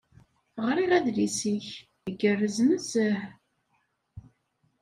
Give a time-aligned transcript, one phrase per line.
[0.65, 1.67] Ɣriɣ adlis-ik.
[2.09, 3.21] Igerrez nezzeh.